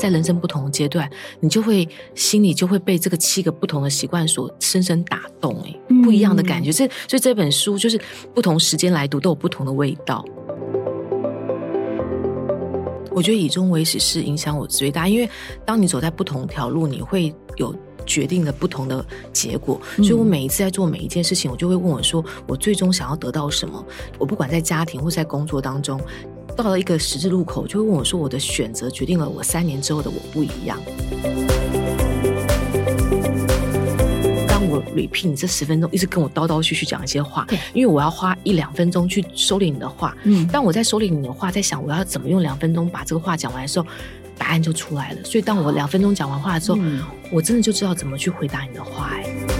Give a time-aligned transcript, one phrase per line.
[0.00, 1.08] 在人生不同的阶段，
[1.40, 6.72] 你就会心里就会被这个七个不同的习惯所深深打动，哎，不一样的感觉。
[6.72, 8.00] 这、嗯、所以这本书就是
[8.34, 10.24] 不同时间来读都有不同的味道。
[13.12, 15.28] 我觉得以终为始是影响我最大，因为
[15.66, 17.74] 当你走在不同条路，你会有
[18.06, 19.04] 决定了不同的
[19.34, 19.78] 结果。
[19.98, 23.84] 所以我每一次在做每一件事情，我就会问我说：我最终想要得到什么？
[24.18, 26.00] 我不管在家庭或在工作当中，
[26.62, 30.78] 到了一个十字路口，就会问我说：我的选择决定了我三年之后的我不一样。
[34.46, 40.16] 当我 repeat 你这十分钟一直跟我叨叨絮絮讲一些话，因为我要花一两分钟去收敛你的话。
[40.24, 43.86] 嗯，当我在收敛你的话，在想我要怎么用两分钟把这个话讲完的时候，
[44.36, 45.24] 答案就出来了。
[45.24, 47.02] 所以当我两分钟讲完话之后，嗯，
[47.32, 49.10] 我真的就知道怎么去回答你的话。
[49.14, 49.59] 哎。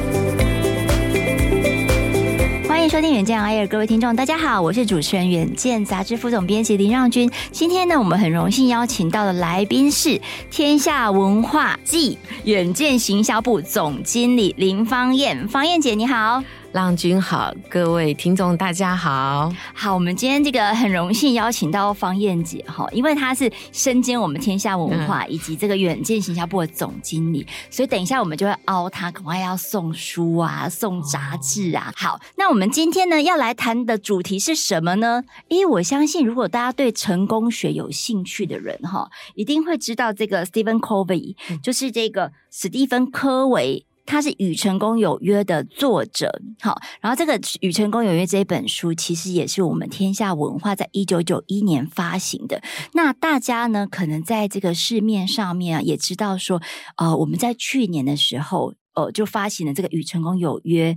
[2.80, 7.30] 欢迎收听远见 Air，各位听众，大家好，我是主持人远见杂志副总编辑林让君。
[7.52, 10.18] 今天呢，我们很荣幸邀请到的来宾是
[10.50, 16.42] 天下文化暨远见行销部总经理林芳燕，芳燕姐你好。
[16.72, 19.52] 让均好，各位听众大家好。
[19.74, 31.88] 好，我们今天这个很荣幸邀请到方燕姐哈，因为她是身兼我们天下文化以及这个远见行销部的总经理，嗯、所以等一下我们就会凹她，赶快要送书啊，送杂志啊。
[31.88, 35.24] 哦、好，那我们今天呢要来谈的主题是什么呢？
[35.48, 43.86] 因为我相信，如果大家对成功学有兴趣的人哈，一定会知道这个 Stephen Covey，就是这个史蒂芬科维。
[44.10, 52.60] 他是《与成功有约》的作者，好，然后这个《与成功有约》这一本书其实也是我们天下文化在一九九一年发行的。
[52.92, 56.60] 那大家呢，可能在这个市面上面啊，也知道说，
[56.96, 60.92] 呃，我们在去年的时候，呃，就发行了这个《与成功有约》。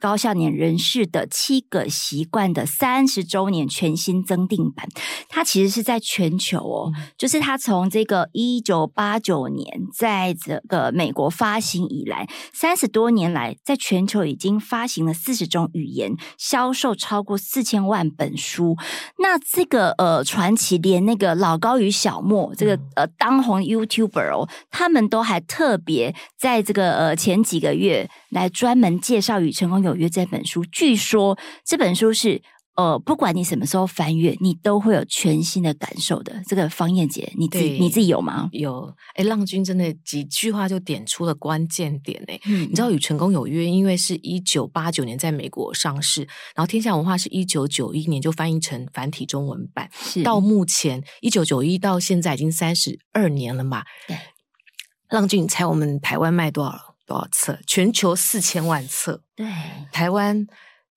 [0.00, 4.86] 高效年人士的七个习惯的三十周年全新增订版，
[5.28, 18.76] 它其实是在全球哦，嗯、就是它从这个一九八九年在这个美国发行以来，三十多年来，在全球已经发行了四十种语言，销售超过四千万本书。
[19.18, 32.40] 那这个呃传奇，连那个老高与小莫这个呃当红 YouTuber 哦，他们都还特别在这个呃前几个月来专门介绍与成功有有约这本书，据说这本书是
[32.76, 36.40] 呃，不管你什么时候翻阅，你都会有全新的感受的。
[36.46, 38.48] 这个方燕姐，你自己你自己有吗？
[38.52, 42.38] 有，哎，浪君真的几句话就点出了关键点哎。
[42.44, 46.20] 嗯，你知道《与成功有约》因为是一九八九年在美国上市，
[46.54, 53.82] 然后天下文化是一九九一年就翻译成繁体中文版，是到目前一九九一到现在已经三十二年了嘛？
[54.06, 54.16] 对，
[55.08, 56.87] 浪君，你猜我们台湾卖多少？
[57.08, 57.58] 多少册？
[57.66, 59.22] 全球四千万册。
[59.34, 59.46] 对，
[59.90, 60.46] 台湾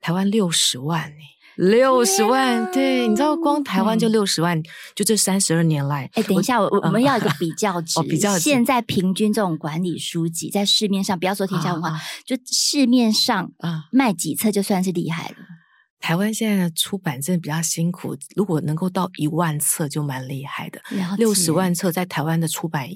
[0.02, 1.14] 台湾六十万，
[1.56, 2.70] 六十万。
[2.72, 4.64] 对，你知道，光台湾就六十万，嗯、
[4.94, 6.10] 就这三十二年来。
[6.14, 7.98] 哎，等一下，我我们要一个比较值。
[8.02, 15.36] 哦、比较值现在平均这种管理书籍在市面上，不要说天下文化，啊、就市面上啊卖几册就算是厉害了。
[16.02, 20.82] 台湾现在的出版真的比较辛苦，如果能够到一万册就蛮厉害的。
[21.18, 22.90] 六十万册在台湾的出版。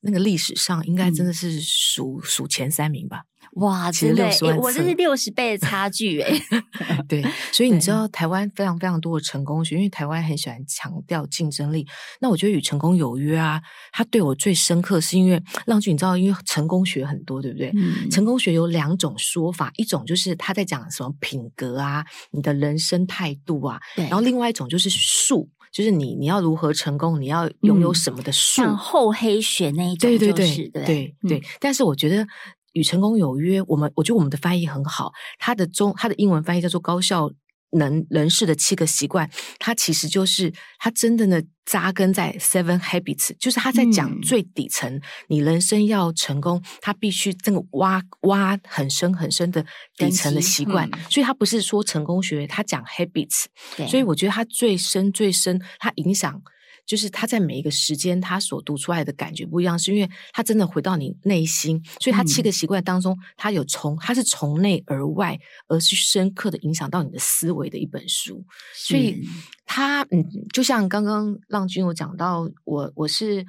[0.00, 3.24] 那个历史上应该真的是数、嗯、数前三名吧？
[3.54, 6.32] 哇，其实六十万，我这是六十倍的差距哎。
[7.08, 11.86] 对，所以你知道台湾非常非常多的成功学，因为台湾很喜欢强调竞争力。
[12.20, 13.60] 那我觉得与成功有约啊，
[13.92, 17.72] 他对我最深刻是因为让均，你知道，因为成功学很多，对不对？
[17.74, 25.48] 嗯、成功学有两种说法，一种就是他在讲什么品格啊，你的人生态度啊，对然后另外一种就是术。
[25.72, 27.20] 就是你，你要如何成功？
[27.20, 28.56] 你要拥有什么的术？
[28.56, 32.26] 像厚黑学那一种，就是，对对对，对对，但是我觉得
[32.72, 35.12] 与成功有约，我们我觉得我们的翻译很好。
[35.38, 37.30] 它的中，它的英文翻译叫做高效。
[37.72, 49.64] 能人士的七个习惯，它其实就是它真正的扎根在 Seven Habits，就是他在讲最底层，嗯、你人生要成功，他必须这个挖挖很深很深的
[49.96, 53.44] 底层的习惯，嗯、所以他不是说成功学，他讲 Habits，
[53.88, 56.42] 所以我觉得他最深最深，他影响。
[56.86, 65.38] 就是他在每一个时间，他所读出来的感觉不一样，是因为他真的回到你内心，所以他七个习惯当中，他有从他是从内而外，
[65.68, 68.44] 而是深刻的影响到你的思维的一本书。
[68.74, 69.22] 所以
[69.64, 73.44] 他嗯，就像刚刚浪君有讲到，我我是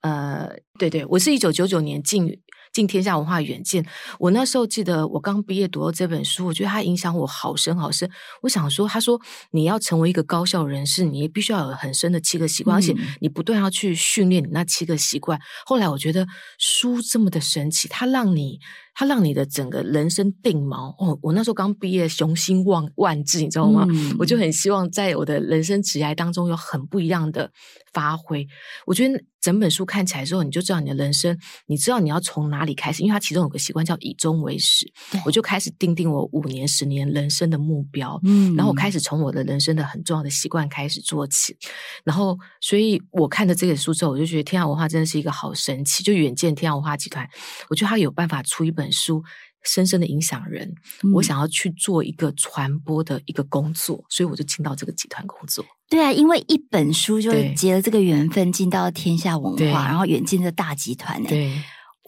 [0.00, 0.48] 呃，
[0.78, 2.40] 对对，我是一九九九年进。
[2.72, 3.86] 进天下文化远见，
[4.18, 8.10] 我那时候记得我刚毕业读到这本书，我觉得它影响我好深好深。
[8.42, 9.20] 我想说，他说
[9.50, 15.38] 你要成为一个高效人士，你也必须要有很深的七个习惯，嗯、而且你不断要去训练你那七个习惯。
[15.64, 16.26] 后来我觉得
[16.58, 18.58] 书这么的神奇，它让你，
[18.94, 20.94] 它让你的整个人生定锚。
[20.98, 23.86] 哦，我那时候刚毕业，雄心万万志，你知道吗？
[23.88, 27.50] 嗯、我就很希望在我的人生职涯当中有很不一样的
[27.92, 28.46] 发挥。
[28.86, 29.22] 我觉得。
[29.46, 34.92] 整本书看起来之后，你就知道你的人生，你知道你要从哪里开始，因为它其中有个习惯叫以终为始，
[35.24, 38.56] 我就开始定定我五年、十年人生的目标，嗯。
[38.56, 41.56] 然后我开始从我的人生的很重要的习惯开始做起，
[42.02, 47.24] 然后，所以我看了这本书之后，我就觉得天下文化真的是一个好神奇，就远见天下文化集团，
[47.70, 49.22] 我觉得他有办法出一本书。
[49.68, 50.72] 深深的影响人，
[51.02, 51.10] 嗯。
[51.14, 55.64] 我想要去做一个传播的一个工作，所以我就进到这个集团工作。
[55.88, 61.28] 对啊，因为一本书就对结了这个缘分，进到天下文化，然后远近的大集团呢。
[61.28, 61.52] 对，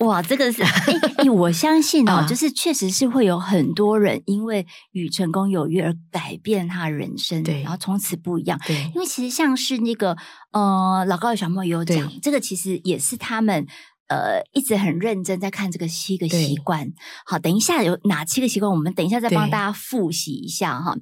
[0.00, 8.58] 哇，这个是哎，我相信哦，啊 就是确实是会有很多人因为与成功有约而改变他人生，对然后从此不一样。
[8.66, 10.16] 对，因为其实像是那个
[10.52, 13.66] 呃，老高与小莫也有讲对，这个其实也是他们。
[14.08, 16.92] 呃，一直很认真在看这个七个习惯。
[17.24, 20.96] 好，等一下有哪七个习惯，我们等一下再帮大家复习一下哈。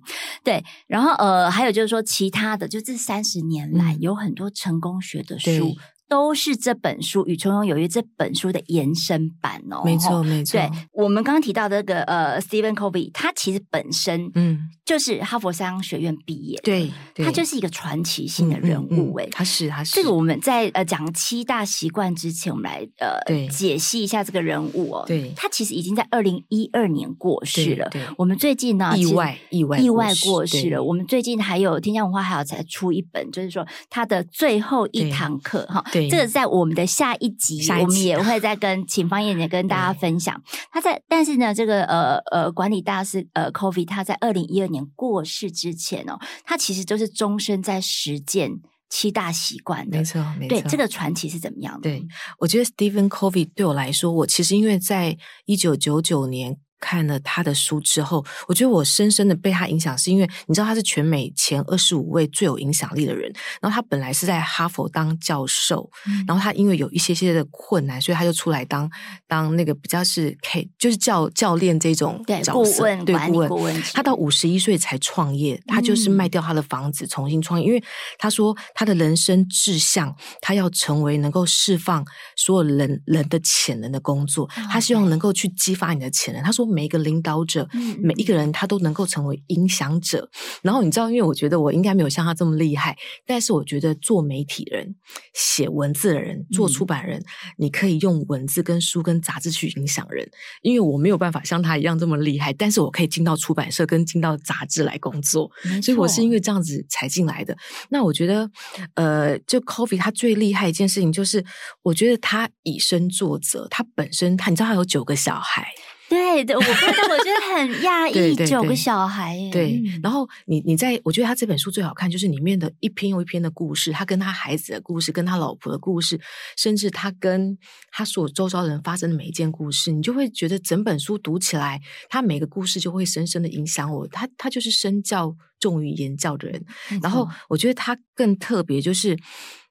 [0.45, 5.75] 对，然后呃，还有就是说，其他的就这三十年来、嗯、有很多成功学的书。
[6.09, 10.53] 都是这本书《与从容有约》这本书的延伸版哦，没错没错。
[10.53, 19.97] 对，我们刚刚提到的这个呃，Stephen Covey，他其实本身嗯就是哈佛商学院毕业，对，他就是一个传奇性的人物诶、欸嗯嗯嗯，他是他是。
[19.97, 25.05] 这个我们在呃讲七大习惯之前，我们来呃解析一下这个人物哦。
[25.07, 27.89] 对，他其实已经在二零一二年过世了。
[27.91, 30.83] 对，我们最近呢意外意外意外过世了。
[30.83, 35.85] 我们最近还有天下文化还有才出一本，就是说他的最后一堂课哈。
[35.97, 40.41] 对，这个在我们的下一集，一集我们也会再跟请方燕姐跟大家分享。
[40.71, 48.53] 他在，但是呢，这个呃呃管理大师呃 Covey 他在二零一二年过世之前哦，他其实都是终身在实践
[48.89, 49.99] 七大习惯的。
[49.99, 50.61] 没错，没错。
[50.61, 51.91] 对，这个传奇是怎么样的？
[51.91, 52.07] 对，
[52.39, 55.17] 我觉得 Stephen Covey 对我来说，我其实因为在
[55.47, 56.59] 一九九九年。
[56.79, 63.33] 看了他的书之后，我觉得我深深的被他影响，是因为你知道他是全美前二十五位最有影响力的人。
[63.63, 68.91] 然后他本来是在哈佛当教授，嗯、然后他因为有一些些的困难，所以他就出来当
[69.27, 73.83] 当那个比较是 K，就是教教练这种角色，对顾问，对管理顾问。
[73.95, 77.83] 他到五十一岁才创业，他就是卖掉他的房子重新创业，嗯、因为
[78.19, 82.05] 他说他的人生志向，他要成为能够释放
[82.37, 86.43] 所有人人的潜能的工作，哦、他希望能够去激发你的潜能。
[86.43, 86.66] 他说。
[86.67, 87.69] 每一个领导者，
[87.99, 90.29] 每一个人他都能够成为影响者。
[90.63, 94.95] 然后你知道，因为我觉得我应该没有像他这么厉害，但是我觉得做媒体人、
[95.35, 97.23] 写文字的人、做出版人，
[97.57, 100.29] 你可以用文字、跟书、跟杂志去影响人。
[100.63, 105.51] 因为我没有办法像他一样这么厉害，但是我可以进到出版社跟进到杂志来工作，
[105.83, 107.57] 所以我是因为这样子才进来的。
[107.91, 108.51] 那我觉得，
[108.95, 111.45] 呃，就 Coffee 他最厉害一件事情就是，
[111.83, 115.67] 我觉得他以身作则，他本身他你知道他有九个小孩。
[116.11, 119.51] 对的，我我觉得很讶异， 九个小孩耶。
[119.51, 126.21] 对，然后你你在，我觉得他这本书最好看，就是里面的一篇又一篇的故事，他跟他孩子的故事，跟他老婆的故事，
[126.57, 127.59] 甚至他跟
[127.91, 134.07] 他所周遭人发生的每一件故事，你就会觉得整本书读起来，他每个故事就会深深的影响我。
[134.09, 136.65] 他他就是身教重于言教的人。
[137.03, 139.19] 然后我觉得他更特别，就是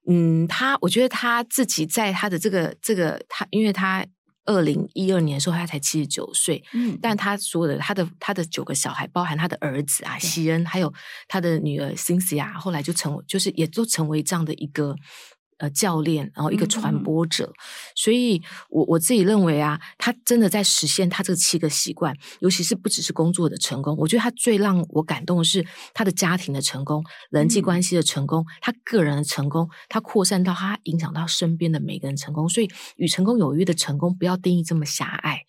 [0.09, 4.05] 嗯，他我觉得他自己在他的这个这个他，因为他。
[4.45, 10.93] 二零一二年的时候，他才七十九岁，嗯，但他所有的他的他的九个小孩，包含他的儿子啊，西恩，还有
[11.27, 14.95] 他的女儿辛西亚，后来就成为，就是也都成为这样的一个。
[15.57, 17.55] 呃，教练，然后一个传播者，嗯、
[17.95, 32.49] 所以我我自己认为啊，他真的在实现他这七个习惯，尤其是不只是工作的成功，我觉得他最让我感动的是他的家庭的成功、人际关系的成功、嗯、他个人的成功，他扩散到他影响到身边的每个人成功。
[32.49, 35.39] 所以，与成功有约的成功，不要定义这么狭隘，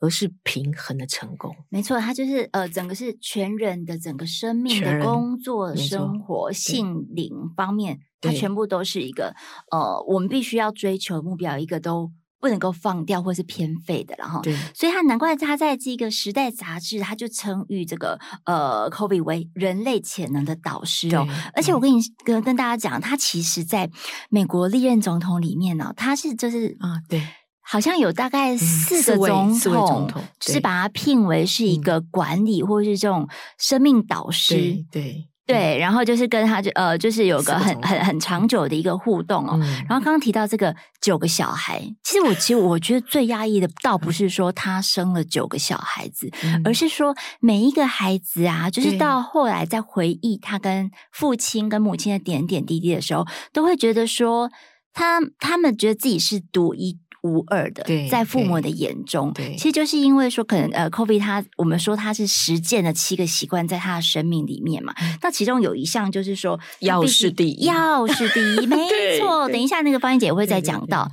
[0.00, 1.54] 而是平衡的成功。
[1.68, 8.00] 没错，他就是呃，整个是全人的整个生命的工作、生活、性灵方面。
[8.22, 9.34] 它全部都是一个
[9.70, 12.10] 呃，我们必须要追求目标，一个都
[12.40, 14.40] 不能够放掉或是偏废的了哈。
[14.42, 21.26] 对，所以他难怪他在这个《时代》杂志，他就称誉这个呃，Covey 为人类潜能的导师哦。
[21.54, 23.90] 而且我跟你跟跟大家讲，他其实在
[24.30, 27.22] 美国历任总统里面呢，他是就是啊，对，
[27.60, 30.08] 好像有大概四个总统
[30.40, 34.86] 是把他聘为是一个管理或是这种生命导师，对。
[34.90, 39.58] 对，然后就是跟他就呃，就是有个很很很长久的一个互动哦。
[39.60, 54.50] 嗯、然后刚刚提到这个九个小孩，其实我其实我觉得最压抑的，倒不是说他生了九个小孩子，嗯、而是说每一个孩子啊，就是到后来在回忆他跟父亲跟母亲的点点滴滴的时候，都会觉得说
[54.94, 64.92] 他他们觉得自己是独一无二的，在父母的眼中，其实就是因为说，可能呃，Kobe 他，我们说他是实践了七个习惯在他的生命里面嘛。
[65.00, 68.76] 嗯、那其中有一项就是说，要是第一，要是第一，没
[69.18, 69.48] 错。
[69.48, 71.10] 等一下，那个方燕姐也会再讲到，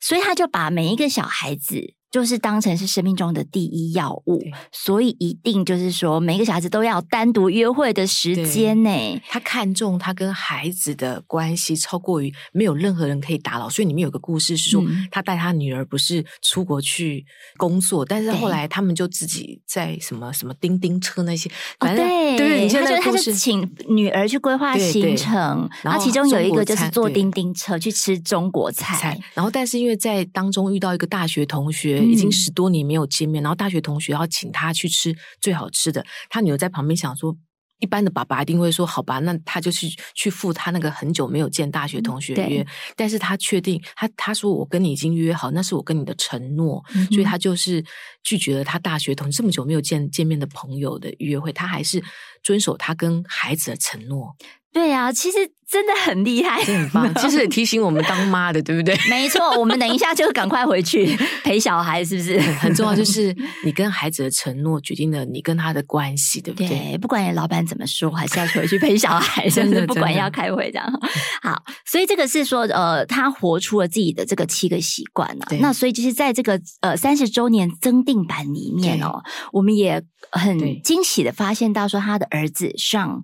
[0.00, 1.94] 所以他就把每一个小孩子。
[2.10, 8.90] 就是当成是生命中的第一要务，所以一定就是说，每一个小孩子都要单独约会的时间呢。
[9.28, 13.68] 他看重他跟孩子的关系，超过于没有任何人可以打扰。
[13.68, 17.24] 所以里面有个故事是说，嗯、他带他女儿不是出国去
[17.56, 21.48] 工作，但是后来他们就自己在什么什么叮叮车那些，
[21.78, 31.99] 反正、哦、对，对，你现在他就他就请女儿去规划行程，然后其中有一个就是坐叮叮车去吃中国菜，菜，然后但是因为在当中遇到一个大学同学。
[32.04, 37.36] 已经十多年没有见面，然后大学同学要请他去吃最好吃的，他女儿在旁边想说，
[37.80, 47.82] 一般的爸爸一定会说好吧，那他就去去赴他那个很久没有见大学同学约，但是他确定他他说我跟你已经约好，那是我跟你的承诺，嗯、所以他就是
[48.22, 52.02] 拒绝了他大学同这么久没有见见面的朋友的约会，他还是
[52.42, 54.36] 遵守他跟孩子的承诺。
[54.72, 55.38] 对啊，其实。
[55.70, 57.14] 真的很厉害，真很棒。
[57.22, 58.92] 其实也提醒我们当妈的，对不对？
[59.08, 62.40] 没错，我们等一下就赶快回去 陪小孩，是不是？
[62.40, 63.32] 很重要，就是
[63.64, 66.66] 你跟孩子的承诺决定了你跟他的关系，对不对？
[66.66, 70.92] 对，不管你老板怎么说，还是要回去陪小孩， 真的，不管要开会这样。
[71.40, 75.46] 好，所以这个是说，呃，他活出了自己的这个七个习惯呢。
[75.60, 79.22] 那所以，就是在这个呃三十周年增订版里面哦，
[79.52, 83.22] 我们也很惊喜的发现到说，他的儿子上，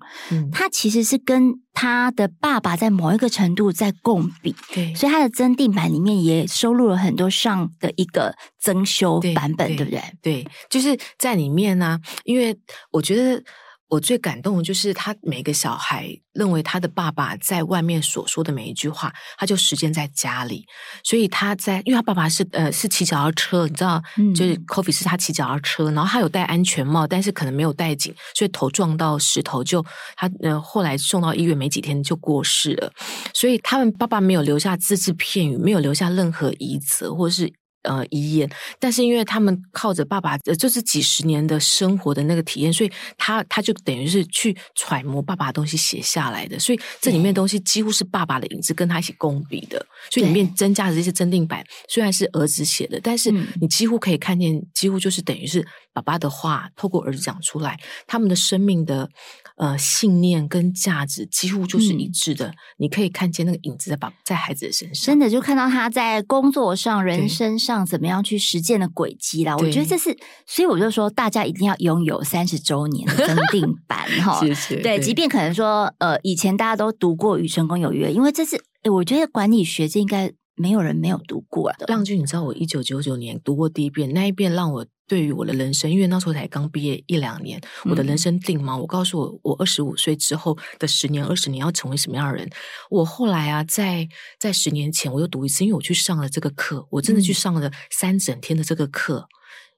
[0.52, 1.35] 他其实是跟
[1.72, 2.30] 他的。
[2.40, 10.02] 爸爸在某一个程度在共比，对，所以他的增订版里面也收录了很多上的一个增修版本，对，不对？
[10.22, 12.56] 对，就是在里面呢、啊，因为
[12.92, 13.42] 我觉得。
[13.88, 20.66] 我最感动的就是他每个小孩认为他的爸爸在外面所说的每一句话，他就实践在家里。
[21.04, 29.84] 所以他在，因为他爸爸是呃是骑脚踏车，你知道，嗯、就是 Coffee 是他骑脚踏车，然后他有戴安全帽，但是可能没有戴紧，所以头撞到石头就
[30.16, 32.92] 他呃后来送到医院没几天就过世了。
[33.32, 37.52] 所以他们爸爸没有留下只字片语，没有留下任何遗责，或者是。
[37.86, 38.50] 呃，遗言，
[38.80, 59.08] 但是因为他们靠着爸爸，呃，就是几十年的生活的那个体验，所以他他就等于是去揣摩爸爸的东西写下来的，所以这里面的东西几乎是爸爸的影子，跟他一起共笔的，所以里面增加的这些增定版虽然是儿子写的，但是你几乎可以看见，几乎就是等于是爸爸的话透过儿子讲出来，他们的生命的。
[59.56, 69.56] 呃，信念跟价值几乎就是一致的，嗯、你可以看见那个影子在把在孩子的身上，真的就看到他在工作上、人生上怎么样去实践的轨迹啦。
[69.56, 70.14] 我觉得这是，
[70.46, 74.38] 所以我就说，大家一定要拥有三十周年的增订版 哈。
[74.40, 74.76] 谢谢。
[74.76, 81.86] 对，对即便可能说，呃，以前大家都读过《与成功有约》，因为这是，我觉得管理学这应该没有人没有读过的。
[81.86, 84.86] 浪君，你知道我一九九九年读过第一遍，那一遍让我。
[85.06, 88.76] 对于我的人生，因为那时候才刚毕业一两年，我的人生定锚。
[88.76, 92.50] 我告诉我，我二十五岁之后的十年、二十年要成为什么样的人？
[92.90, 94.08] 我后来啊，在
[94.38, 99.28] 在十年前我又读一次，因为我去上了这个课，我真的去上了三整天的这个课。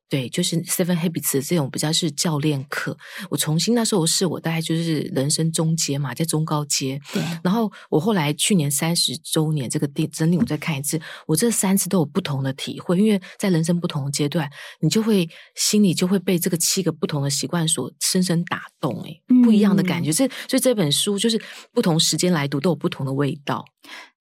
[0.09, 2.97] 对，就是 Seven Habits 这种比较是教练课。
[3.31, 7.01] 我重新那时候是我大概就是人生中阶嘛，在中高阶。
[7.13, 7.23] 对。
[7.43, 14.51] 然后我后来去年三十周年这个定整理，我再看一次，我这三次都有不同的体会，因为在人生不同的阶段，
[14.81, 20.11] 你就会心里就会被这个七个不同的习惯所深深打动，哎，不一样的感觉。
[20.11, 21.41] 这、嗯、所以这本书就是
[21.73, 23.65] 不同时间来读都有不同的味道。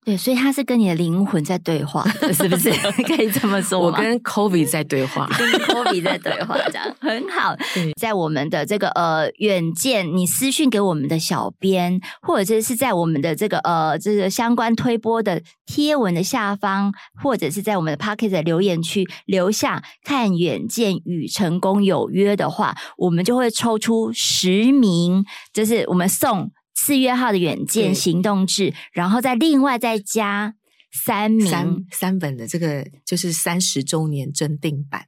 [0.08, 2.72] 对，所以他是跟你的灵魂在对话，是不是？
[3.04, 3.78] 可以这么说？
[3.78, 7.54] 我跟 Kobe 在对话， 跟 Kobe 在对话，这样很好。
[8.00, 26.50] 在我们的这个呃远见，你私讯给我们的小编，或者是在我们的这个呃这个相关推播的贴文的下方，或者是在我们的 Pocket 的留言区留下“看远见与成功有约”的话，我们就会抽出十名，就是我们送。
[26.80, 30.54] 四月号的远见行动志，然后再另外再加
[30.92, 35.06] 三名三三本的这个就是三十周年增订版，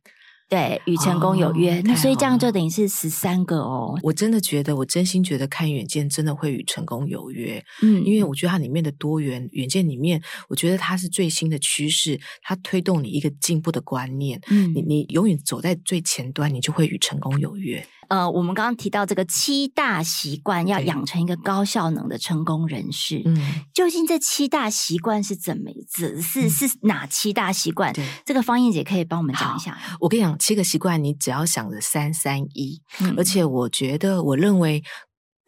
[0.49, 1.77] 对，与成功有约。
[1.77, 3.97] 哦、那所以这样就等于是十三个哦。
[4.01, 7.63] 我真的觉得，我真心觉得看远见真的会与成功有约。
[7.83, 14.41] 嗯，因为我觉得它里面的多元远见里面，我觉得它是最新的趋势，它推动你一个进步的观念。
[14.49, 17.85] 嗯，你你永远走在最前端，你就会与成功有约。
[18.09, 23.21] 呃，我们刚刚提到这个七大习惯，要养成一个高效能的成功人士。
[23.25, 26.21] 嗯，究竟这七大习惯是怎么子？
[26.21, 27.93] 是、嗯、是哪七大习惯？
[27.93, 29.77] 对，这个方燕姐可以帮我们讲一下。
[29.99, 32.81] 我跟你讲，七个习惯，你只要想着三三一。
[33.15, 34.83] 而且我觉得，我认为。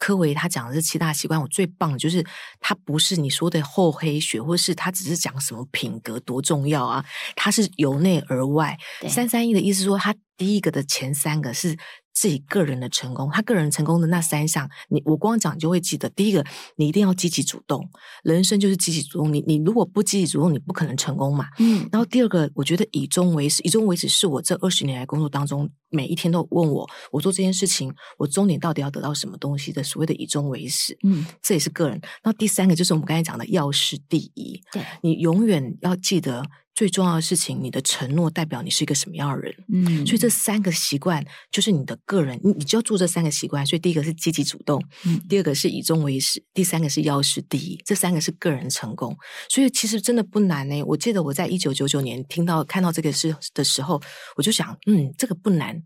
[0.03, 2.25] 科维他讲的这七大习惯，我最棒的就是
[2.59, 8.75] 他不是你说的厚黑学，或是他只是讲什么品格多重要啊，他是由内而外。
[9.07, 11.77] 三三一的意思说，他第一个的前三个是。
[12.13, 16.09] 自己个人的成功，他个人成功的那三项，你我光讲就会记得。
[16.09, 16.45] 第一个，
[16.75, 17.89] 你一定要积极主动，
[18.21, 19.33] 人生就是积极主动。
[19.33, 21.47] 你你如果不积极主动，你不可能成功嘛。
[21.59, 21.87] 嗯。
[21.89, 30.97] 然后第二个，我觉得以终为始，以终为始是我这二十年来工作当中每一天都问我，我做这件事情，我终点到底要得到什么东西的所谓的以终为始。
[31.03, 31.99] 嗯，这也是个人。
[32.25, 36.43] 那第三个就是我们刚才讲的要事第一，对，你永远要记得。
[36.81, 39.55] 最重要的事情，你的承诺代表你是一个什么样的人。
[39.71, 43.63] 嗯，所以这三个习惯就是你的个人，你你就要做这三个习惯。
[43.63, 47.79] 所以第一个是积极主动，嗯，第二个是以终为始，第三个是要事第一。
[47.85, 49.15] 这三个是个人成功，
[49.47, 50.81] 所以其实真的不难呢。
[50.81, 54.01] 我记得我在一九九九年听到看到这个事的时候，
[54.35, 55.79] 我就想，嗯，这个不难。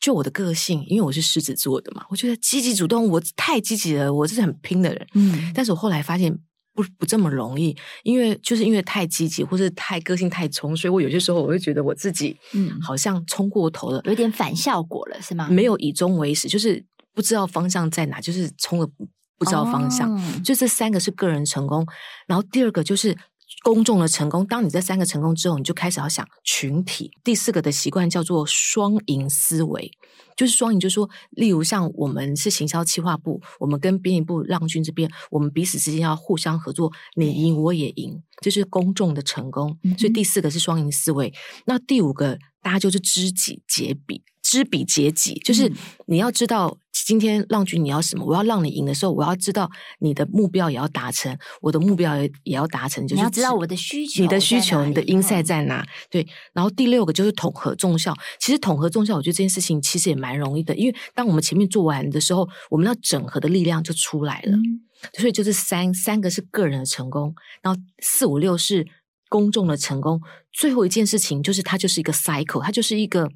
[0.00, 5.06] 就我的个性，因为我是狮子座的嘛，我觉得积极主动，我太积极了，我是很拼的人。
[5.12, 6.38] 嗯，但是我后来发现。
[6.74, 15.48] 不不这么容易，因为就是因为太积极，或是太个性太冲，所以我有些时候我会觉得我自己嗯，好像冲过头了，有点反效果了，是吗？
[15.50, 16.82] 没有以终为始，就是
[17.14, 18.86] 不知道方向在哪，就是冲了
[19.38, 20.10] 不知道方向。
[20.14, 21.86] 哦、就这三个是个人成功，
[22.26, 23.16] 然后第二个就是
[23.62, 24.46] 公众的成功。
[24.46, 27.10] 当你这三个成功之后，你就开始要想群体。
[27.22, 29.90] 第四个的习惯叫做双赢思维。
[30.34, 39.78] 就是双赢，就是说，例如像我们是行销企划部，我们跟编辑部浪君这边，我们彼此之间要互相合作，你赢我也赢，这是公众的成功。
[39.98, 41.32] 所以第四个是双赢思维，
[41.66, 44.22] 那第五个大家就是知己解彼。
[44.42, 45.72] 知彼解己，就是
[46.06, 55.84] 你要知道今天浪军你要什么，我要让你赢的时候，我要知道你的目标也要达成，我的目标也也要达成，就是你要知道我的需求，你的需求，你的 insight 在哪？
[56.10, 56.26] 对。
[56.52, 64.56] 然后第六个就是统合众效，其实统合众效，我觉得这件事情其实也蛮容易的，因为当我们前面做完的时候，我们要整合的力量就出来了。
[64.56, 64.62] 嗯、
[65.18, 68.86] 所以就是三三个是个人的成功，然后四五六是
[69.28, 70.20] 公众的成功，
[70.52, 73.28] 最后一件事情就是它就是一个 cycle，它就是一个。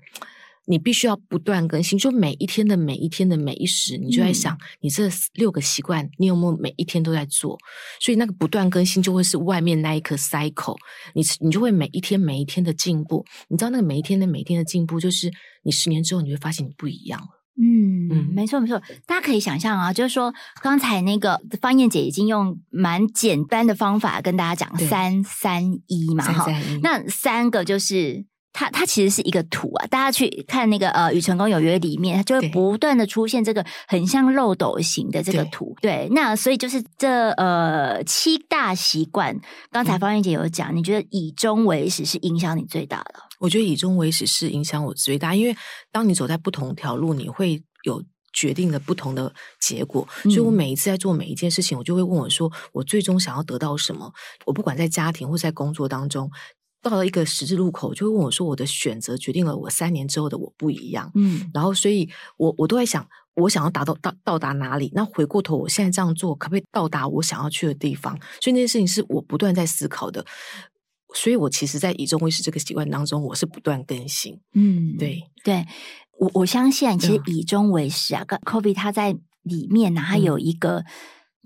[0.66, 7.56] 你必须要不断更新，就每一天的每一天的每一时，你就在想，你这六个习惯，你有没有每一天都在做？
[8.00, 10.76] 所以那个不断更新就会是外面那一颗 cycle，
[11.14, 13.24] 你你就会每一天每一天的进步。
[13.48, 15.30] 你知道那个每一天的每一天的进步，就是
[15.62, 17.28] 你十年之后你会发现你不一样了。
[17.58, 26.46] 嗯嗯，没错没错，大家可以想象啊，就是说刚才那个方燕姐已经用蛮简单的方法跟大家讲三三一嘛，哈，
[26.82, 28.26] 那三个就是。
[28.58, 35.76] 它它其实是一个图啊，大家去看那个呃《与成功有约》里面，它就会不断的出现这个很像漏斗形的这个图。
[35.82, 39.38] 对，对，那所以就是这呃七大习惯，
[39.70, 43.20] 刚才方燕姐有讲，嗯，你觉得以终为始是影响你最大的？
[43.38, 45.54] 我觉得以终为始是影响我最大，因为
[45.92, 50.08] 当你走在不同条路，你会有决定了不同的结果。
[50.22, 54.10] 所以我每一次在做每一件事情，我就会问我说，我最终想要得到什么？
[54.46, 56.30] 我不管在家庭或在工作当中。
[56.82, 64.92] 到了一个十字路口，就会问我说：“我的选择决定了我三年之后的我不一样。”嗯，然后所以我我都在想，我想要达到到到达哪里？
[64.94, 68.16] 那回过头，我现在这样做，可不可以到达我想要去的地方？
[68.40, 70.24] 所以那件事情是我不断在思考的。
[71.14, 74.38] 所以我其实，在以终为始这个习惯当中，我是不断更新。
[74.52, 75.64] 嗯，对对，
[76.18, 80.84] 我我相信，其实以终为始啊，跟 Covey 他在里面呢，他有一个、嗯、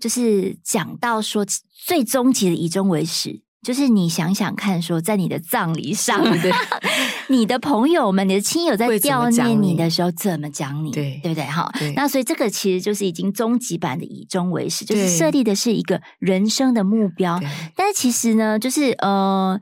[0.00, 1.46] 就是讲到说，
[1.86, 3.42] 最终极的以终为始。
[3.62, 6.50] 就是你想想看，说在你的葬礼上，对
[7.28, 11.44] 你的朋友们、你的亲友在悼念你的时候怎么讲你，对对不对？
[11.44, 17.38] 哈，那所以这个其实就是已经终极版的以终为始，就是设立的是一个人生的目标。
[17.76, 19.60] 但是其实呢，就是呃，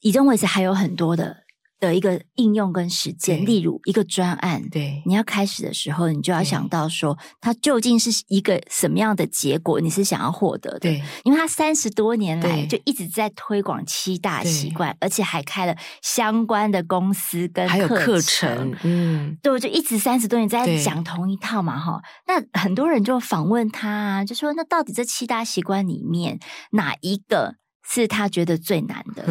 [0.00, 1.43] 以终为始还有很多的。
[1.86, 10.78] 的一个应用跟实践，例如一个专案，对，你要开始的时候，你就要想到说，它究竟是一个什么样的结果，你是想要获得的。
[10.80, 22.00] 对，因为他三十多年来就一直在推广七大习惯，而且还开了相关的公司跟还有课程，嗯，对，就一直三十多年在讲同一套嘛，哈。
[22.26, 26.38] 那很多人就访问他，就说，那到底这七大习惯里面
[26.72, 29.24] 哪一个是他觉得最难的？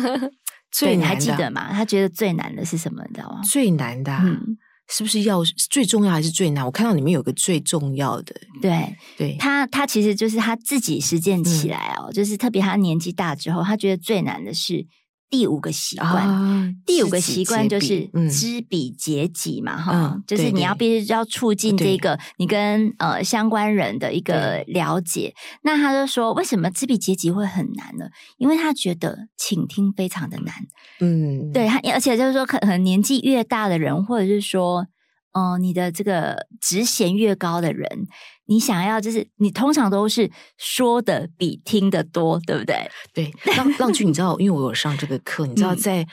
[0.70, 1.72] 最难的，你还记得吗？
[1.72, 3.02] 他觉得最难的是什么？
[3.08, 3.40] 你知道吗？
[3.42, 4.56] 最难的，嗯，
[4.88, 6.64] 是不是要最重要还是最难？
[6.64, 14.86] 我看到里面有个最重要的，对对，他他其实就是他自己实践起来哦，嗯，就是特别他年纪大之后，他觉得最难的是。
[15.30, 25.32] 第五个习惯，哦、第五个习惯就是知彼解己嘛，哈、嗯，就是你要必须要促进这个你跟呃相关人的一个了解。
[25.62, 28.06] 那他就说，为什么知彼解己会很难呢？
[28.38, 30.52] 因为他觉得倾听非常的难。
[30.98, 34.88] 嗯，对他，而且就是说，可能年纪越大的人，或者是说
[35.32, 38.08] 哦、呃，你的这个职衔越高的人，
[38.50, 42.90] 你想要就是你通常都是说的比听的多，对不对？
[43.14, 46.06] 对，浪浪君，你知道，因为我有上这个课，你知道在。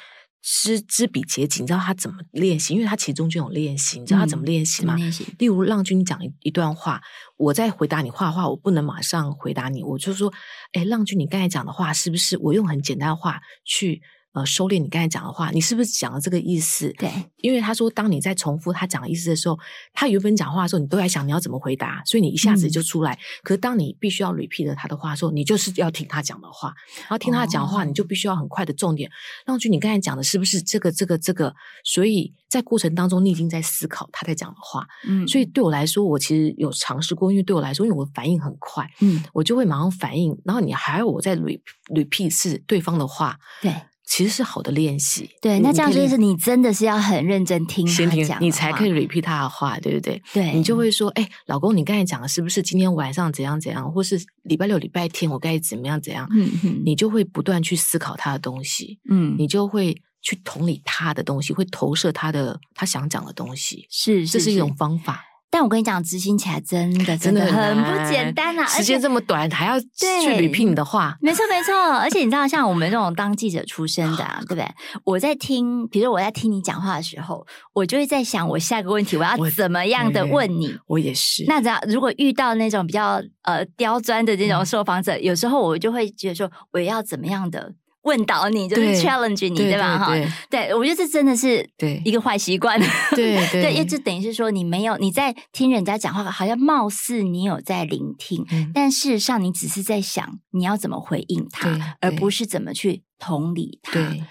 [0.50, 2.74] 知知彼解己，你知道他怎么练习？
[2.74, 4.96] 因为他其中就有练习，你知道他怎么练习吗？
[4.96, 5.26] 练习。
[5.40, 7.02] 例如，浪君讲一一段话，
[7.36, 10.32] 我在回答你话的话，我不能马上回答你，我就说
[10.72, 12.38] ：“哎，浪君，你刚才讲的话是不是？
[12.38, 14.02] 我用很简单的话去。”
[14.38, 16.94] 呃，收敛你刚才讲的话，你是不是讲了这个意思？
[17.00, 19.58] 对，因为他说，当你在重复他讲的意思的时候，
[19.94, 23.14] 他原本讲话的时候，你都在想你要怎么回答，所以你一下子就出来。
[23.14, 29.10] 嗯、可是当你必须要 repeat 他的话的时候，你就是要听他讲的话，然后听他讲的话，哦、你就必须要很快的重点。
[29.44, 31.56] 让去，你刚才讲的是不是这个、这个、这个？
[31.84, 34.86] 所以在过程当中，你已经在思考他在讲的话。
[35.08, 43.74] 嗯，所以对我来说，我其实有尝试过，因为对我来说，因为我反应很快，嗯，我就会马上反应，然后你还要我再 re repeat 是对方的话，对。
[44.10, 50.20] 其实是好的练习，对，那这样就是你真的是要很认真听他讲，你才可以 repeat 他的话，对不对？
[50.34, 56.26] 对，你就会说，哎，老公，你刚才讲的是不是今天晚上怎样怎样，或是礼拜六、礼拜天我该怎么样怎样？
[56.32, 65.26] 嗯嗯，你就会不断去思考他的东西，嗯，你就会去同理他的东西，会投射他的他想讲的东西，是，这是一种方法。
[65.50, 68.66] 但我跟你讲，执行起来真的真的很不简单啊！
[68.66, 71.74] 时间这么短，还要去 repeat 你的话，没错没错。
[71.74, 74.68] 而且你知道，像我们这种当记者出身的，啊， 对不对？
[75.06, 80.68] 我在听，比如我在听你讲话的时候，我就会在想，我下个问题我要怎么样的问你？
[80.86, 81.46] 我，我也是。
[81.48, 87.74] 那只要如果遇到那种比较呃刁钻的这种受访者，嗯、有时候我就会觉得说，我要怎么样的？
[88.08, 90.00] 问倒你就是 challenge 你，对，吧？
[90.00, 90.16] 哈，
[90.50, 92.80] 对，我觉得这真的是对一个坏习惯。
[93.12, 103.92] 对 对，对，因为这等于是说你没有你在听人家讲话，好像貌似你有在聆听，嗯、但事实上你只是在想你要怎么回应他，而不是怎么去同理他。
[103.92, 104.24] 对，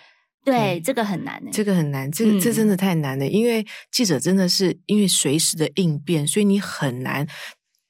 [0.44, 7.26] 对，这个很难的，这个很难，这个这真的太难了，嗯、因为记者真的是因为随时的应变，所以你很难。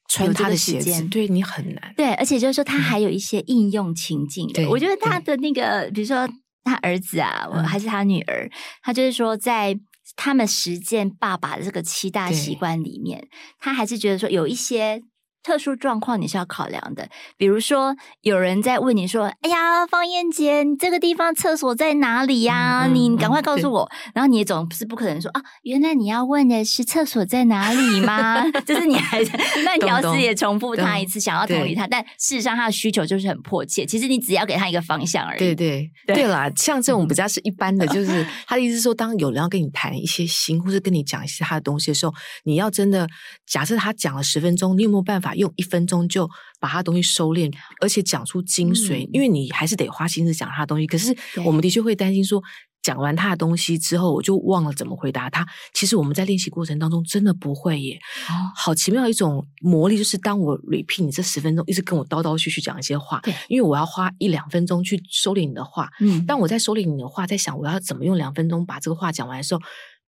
[0.08, 4.46] 穿他的鞋子对你很难，对，而且就是说他还有一些应用情境。
[4.52, 6.28] 对，我觉得他的那个，比如说
[6.64, 8.50] 他儿子啊，还是他女儿，
[8.82, 9.78] 他就是说在
[10.14, 13.26] 他们实践爸爸的这个七大习惯里面，
[13.58, 15.02] 他还是觉得说有一些。
[15.46, 22.88] 特殊状况你是要考量的，比如说有人在问你说：“哎呀，方燕姐，你这个地方厕所在哪里呀？
[22.92, 23.88] 你赶快告诉我。
[23.88, 29.20] 对”然后你也总是不可能说：“啊，原来你要问的是厕所在哪里吗？” 就是你还
[29.64, 33.86] 慢条斯理重复他一次，想要同意他，但事实上他的需求就是很迫切。
[33.86, 35.38] 其实你只要给他一个方向而已。
[35.38, 43.06] 对对对，对啦，像这种比较是一般的，就是 他的意思是说，当有人要跟你谈一些心，或是跟你讲一些他的东西的时候，你要真的
[43.46, 49.06] 假设他讲了十分钟，你有没有办法用一分钟就把他的东西收敛，而且讲出精髓？
[49.06, 50.86] 嗯、因为你还是得花心思讲他的东西。
[50.86, 52.42] 可是我们的确会担心说，
[52.82, 55.44] 讲完他的东西之后，我就忘了怎么回答他。
[55.74, 65.90] 其实我们在练习过程当中真的不会耶，哦、好奇妙一种魔力，就是当我 repeat 你这十分钟，一直跟我叨叨絮絮讲一些话，因为我要花一两分钟去收敛你的话。
[65.98, 69.60] 嗯，当我在收敛你的话，在想我要怎么用两分钟把这个话讲完的时候，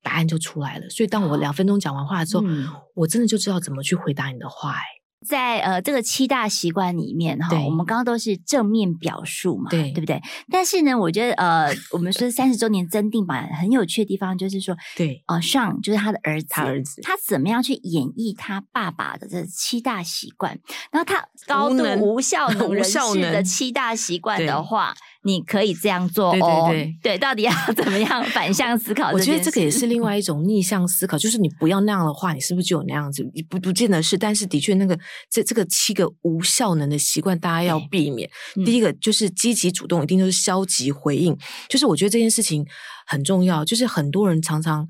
[0.02, 0.90] 答案就出来了。
[0.90, 4.72] 所以当我两分钟讲完话的时候，嗯、我真的就知道怎么去回答你的话。
[4.72, 4.82] 哎。
[5.26, 9.90] 在呃这个七大习惯里面哈，我们刚刚都是正面表述嘛，对。
[9.92, 10.20] 对不对？
[10.50, 15.22] 但是呢，我觉得呃，我们说三十周年增订版很有趣的地方就是说，对。
[15.26, 20.58] 啊，Sean 就是他的儿子，他儿子他怎么样去演绎他爸爸的这七大习惯，
[20.92, 24.94] 然后他高度无效 能人士的七大习惯的话，
[25.26, 29.10] 你可以这样做哦，对对对，对，到底要怎么样反向思考？
[29.10, 33.22] 我觉得这个也是另外一种逆向思考，就是你不要那样的话，你是不是就有那样子？
[33.50, 34.96] 不不见得是，但是的确那个。
[35.28, 38.30] 这这个七个无效能的习惯，大家要避免。
[38.54, 41.36] 嗯、第一个就是积极主动，一定都是消极回应。
[41.68, 42.64] 就是我觉得这件事情
[43.06, 44.86] 很重要，就是很多人常常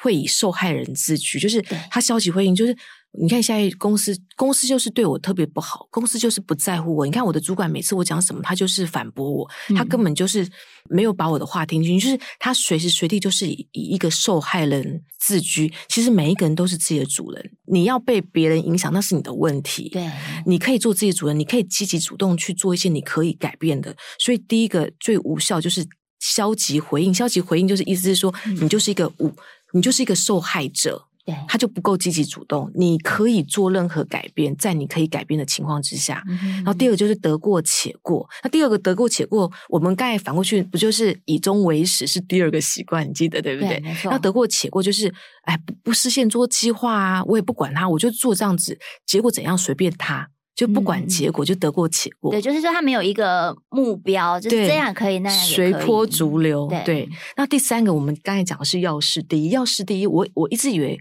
[0.00, 2.76] 会以受害人自居，就是他消极回应，就是。
[3.20, 7.04] 你看，现在公司公司就是对我特别不好，公司就是不在乎我。
[7.04, 10.48] 你看我的主管每次我讲什么，他就是反驳我，他根本就是
[10.88, 15.70] 没有把我的话听进去，就是他随时随地就是以以一个受害人自居。
[15.88, 19.90] 其实每一个人都是自己的主人，你要被别人影响，那是你的问题。
[19.90, 20.10] 对，
[20.46, 23.94] 你可以做自己的主人，你可以积极主动去做一些你可以改变的。
[24.18, 25.86] 所以第一个最无效就是
[26.20, 29.30] 消极回应，消极回应就是意思是说，你就是一个无，
[29.74, 31.08] 你就是一个受害者。
[31.24, 32.70] 对，他就不够积极主动。
[32.74, 36.22] 你可以做任何改变，在你可以改变的情况之下。
[36.56, 38.28] 然后第二个就是得过且过。
[38.42, 43.08] 那第二个得过且过，我们刚才反过去不就是以终为始是第二个习惯？
[43.08, 43.78] 你记得对不对？
[43.80, 45.12] 对，那得过且过就是，
[45.44, 50.28] 哎，不不事先做计划啊，我也不管他，我就做这样子，结果怎样随便他。
[50.54, 52.30] 就不管结果，就得过且过。
[52.30, 56.68] 对，就是说他没有一个目标，就是这样可以，那样随波逐流。
[56.68, 60.06] 对，对，那第三个，我们刚才讲的是要事第一，要事第一。
[60.06, 60.98] 我我一直以为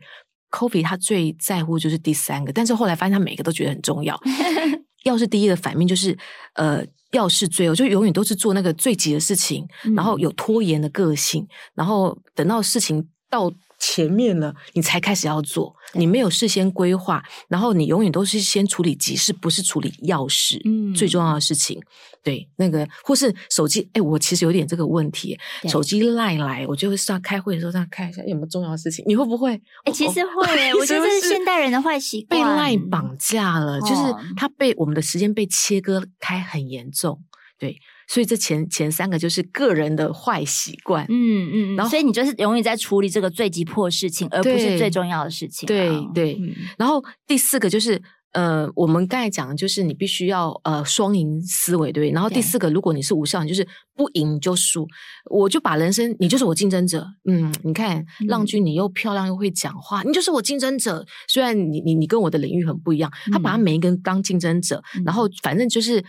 [0.49, 4.19] ，Kofi 他最在乎就是第三个，但是后来发现他每个都觉得很重要。
[5.03, 6.15] 要事第一的反面就是，
[6.53, 13.51] 呃，要事最后就永远都是做那个最急的事情，嗯、然后有拖延的个性，然后等到事情到
[13.83, 21.81] 前面了，你才开始要做，你没有事先规划，然后你永远都是先处理急事，不是处理要事，嗯，最重要的事情。
[22.23, 25.35] 对，那个或是手机，哎，我其实有点这个问题，
[25.67, 29.03] 手机赖来，我就会上开会的时候这样看一下有没有重要的事情。
[29.07, 29.59] 你会不会？
[29.85, 33.95] 哎，其实会， 我觉得这是现代人的坏习惯，被赖绑架了，就是
[34.37, 37.19] 他被我们的时间被切割开很严重，
[37.57, 37.79] 对。
[38.11, 45.65] 所以这前前三个就是个人的坏习惯，嗯嗯，然后所以你就是永远在处理这个最急迫事情，而不是最重要的事情。
[45.65, 48.01] 对对，嗯、然后第四个就是
[48.33, 52.13] 呃，我们刚才讲的就是你必须要呃双赢思维，对不对？
[52.13, 54.85] 然后第四个，如果你是无效，你就是不赢就输。
[55.29, 57.07] 我就把人生，你就是我竞争者。
[57.29, 61.05] 嗯，你看浪君，你又漂亮又会讲话，你就是我竞争者。
[61.29, 66.03] 虽然你你你跟我的领域很不一样，他把他每一个人当竞争者，嗯、然后反正就是。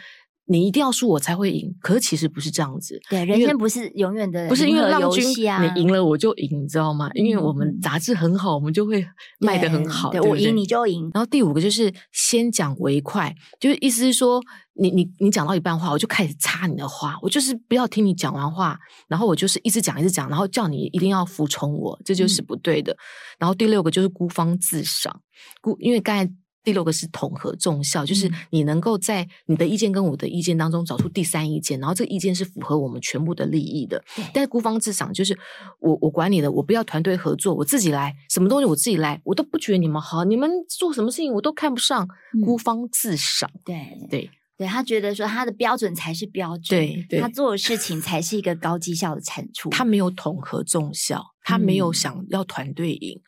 [0.46, 3.00] 你一定要输我才会赢，可是其实不是这样子。
[3.08, 7.08] 对，人生不是永远的，不是因为浪君，你赢了我就赢，你知道吗？
[7.14, 9.06] 因为我们杂志很好，我们就会
[9.38, 10.10] 卖得很好。
[10.10, 11.10] 对，我赢你就赢。
[11.14, 14.42] 然后第五个就是先讲为快，就是意思是说，
[14.74, 18.76] 你你你讲到一半话，我就开始插你的话，我就是不要听你讲完话，
[19.06, 22.96] 然后我就是一直讲一直讲，然后叫你一定要服从我，这就是不对的。
[23.38, 25.20] 然后第六个就是孤芳自赏，
[25.60, 26.30] 孤，因为刚才。
[26.64, 34.02] 第六个是统合重效，就是你能够在你的意见跟我的意见当中找出第三意见，然后这个意见是符合我们全部的利益的。
[34.14, 35.36] 对但是孤芳自赏就是
[35.80, 42.06] 我我管你的，我不要团队合作，我自己来，什么东西我自己来，我都不觉得你们好，你们做什么事情我都看不上，
[42.44, 43.50] 孤芳自赏。
[43.64, 49.68] 对对对，对他觉得说他的标准才是标准，对，对他做的事情才是一个高绩效的产出。
[49.70, 53.16] 他没有统合重效，他没有想要团队赢。
[53.16, 53.22] 嗯、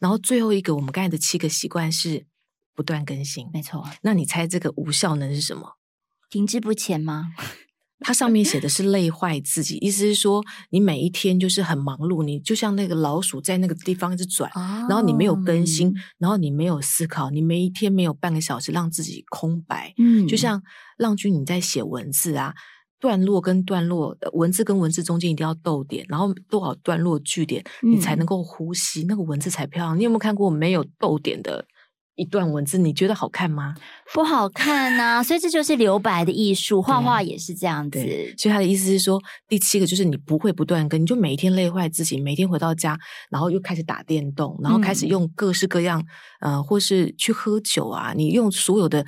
[0.00, 2.26] 然后最后一个，我们刚才的七个习惯是。
[2.74, 3.84] 不断更新，没错。
[4.02, 5.76] 那你猜这个无效能是什么？
[6.28, 7.30] 停滞不前吗？
[8.02, 19.92] 它上面写的是累坏自己，意思是说你每一天就是很忙碌，你就像那个老鼠在那个地方一直转，哦、然后你没有更新，然后你没有思考，你每一天没有半个小时让自己空白。
[19.98, 20.62] 嗯，就像
[20.96, 22.54] 浪君你在写文字啊，
[22.98, 29.98] 段落跟段落，文字跟文字中间一定要逗点，然后多少段落句点，你才能够呼吸，嗯、那个文字才漂亮。
[29.98, 31.66] 你有没有看过没有逗点的？
[32.20, 33.74] 一段文字你觉得好看吗？
[34.12, 37.98] 不好看呐、啊，所以这就是留白的艺术，画画也是这样子。
[38.36, 42.98] 所以他的意思是说，第七个就是你不会不断更，你就每一天累坏自己，每天回到家，
[43.30, 46.04] 然后又开始打电动，然后开始用各式各样，
[46.40, 49.06] 嗯、呃，或是去喝酒啊，你用所有的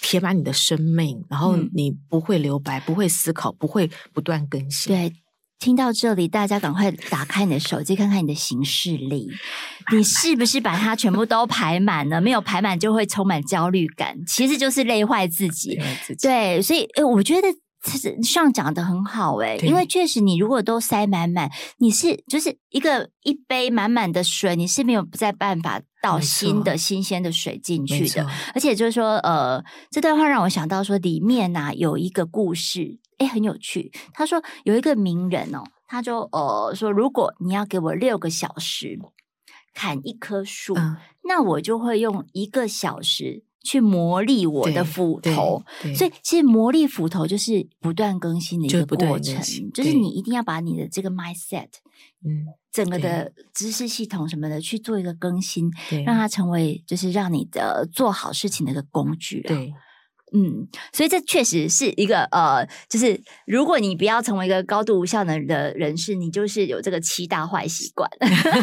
[0.00, 4.94] 填满你的生命，然后你不会留白，不会思考，不会不断更新。
[4.94, 5.21] 对。
[5.62, 9.30] 听到这里，大家赶快打开你的手机，看看你的行事历，
[9.94, 12.20] 你是不是把它全部都排满了？
[12.20, 15.80] 没有排满就会充满焦虑感，其实就是累坏自己。
[16.04, 17.46] 自己对，所以呃，我觉得
[17.84, 21.48] 其实上讲的很好诶，对因为确实你如果都塞满满，
[21.78, 28.26] 你是就是一个一杯满满的水，你是没有再办法倒新的新鲜的水进去的。
[28.52, 32.98] 而且就是说，呃，这段话让我想到说，里面呢、啊、有一个故事。
[33.18, 33.92] 诶，很有趣。
[34.12, 38.98] 他说有一个名人哦，他就呃说，如果你要给我六个小时
[39.74, 45.62] 砍一棵树，嗯、那我就会用一个小时去磨砺我的斧头。
[45.94, 49.40] 所以其实磨砺斧头就是不断更新的一个过程，
[49.72, 51.68] 就，就是你一定要把你的这个 mindset，
[52.24, 59.40] 嗯，整个的知识系统什么的去做一个更新，对让它成为就是让你的做好事情的一个工具。
[59.42, 59.72] 对。
[60.34, 68.08] 嗯，所以这确实是一个呃，就是如果你不要成为一个高度无效能的人士，你就是有这个七大坏习惯，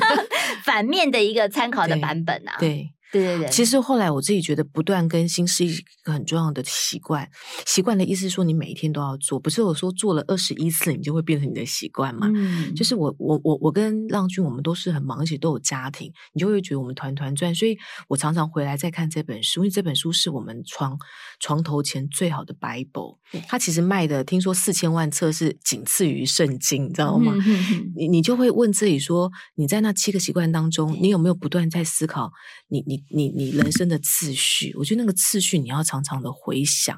[0.66, 2.56] 反面的一个参考的版本啊。
[2.60, 2.94] 对。
[3.12, 7.28] 对对对对，其实后来我自己觉得不断更新是一个很重要的习惯。
[7.66, 12.32] 习惯的意思是说你每一天都要做，不是我说做了二十一次你就会变成你的习惯嘛？
[12.36, 17.54] 嗯，就是我我我我跟浪君我们都是很忙，而且都有家庭，你就会觉得我们团团转。
[17.56, 17.76] 所以
[18.08, 20.96] 我常常回来再看这本书，因为这本书是我们床
[21.40, 23.18] 床头前最好的 Bible。
[23.32, 27.32] 对它其实卖的听说四千万册是仅次于圣经，你知道吗？
[27.36, 32.32] 嗯、哼哼你你就会问自己说，你在那七个习惯当中，你有没有不断在思考
[32.68, 32.99] 你你？
[33.10, 36.98] 你你人生的次序，我觉得那个次序你要常常的回想。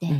[0.00, 0.10] 对，